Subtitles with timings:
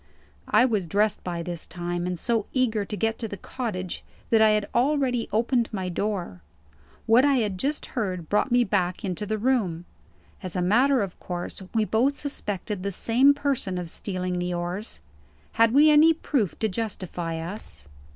[0.47, 4.41] I was dressed by this time, and so eager to get to the cottage, that
[4.41, 6.41] I had already opened my door.
[7.05, 9.85] What I had just heard brought me back into the room.
[10.41, 15.01] As a matter of course, we both suspected the same person of stealing the oars.
[15.51, 17.87] Had we any proof to justify us?